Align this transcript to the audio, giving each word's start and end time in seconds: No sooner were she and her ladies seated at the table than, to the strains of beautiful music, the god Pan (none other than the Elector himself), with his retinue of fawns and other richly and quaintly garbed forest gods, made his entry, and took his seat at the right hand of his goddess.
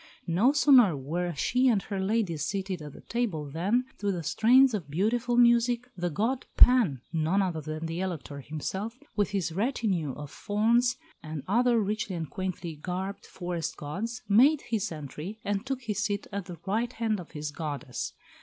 No 0.25 0.51
sooner 0.51 0.97
were 0.97 1.35
she 1.35 1.67
and 1.67 1.79
her 1.83 1.99
ladies 1.99 2.43
seated 2.43 2.81
at 2.81 2.93
the 2.93 3.01
table 3.01 3.45
than, 3.51 3.85
to 3.99 4.11
the 4.11 4.23
strains 4.23 4.73
of 4.73 4.89
beautiful 4.89 5.37
music, 5.37 5.91
the 5.95 6.09
god 6.09 6.47
Pan 6.57 7.01
(none 7.13 7.39
other 7.43 7.61
than 7.61 7.85
the 7.85 7.99
Elector 7.99 8.39
himself), 8.39 8.97
with 9.15 9.29
his 9.29 9.51
retinue 9.51 10.13
of 10.15 10.31
fawns 10.31 10.97
and 11.21 11.43
other 11.47 11.79
richly 11.79 12.15
and 12.15 12.31
quaintly 12.31 12.75
garbed 12.75 13.27
forest 13.27 13.77
gods, 13.77 14.23
made 14.27 14.61
his 14.61 14.91
entry, 14.91 15.37
and 15.45 15.67
took 15.67 15.83
his 15.83 16.03
seat 16.03 16.25
at 16.31 16.45
the 16.45 16.57
right 16.65 16.93
hand 16.93 17.19
of 17.19 17.33
his 17.33 17.51
goddess. 17.51 18.13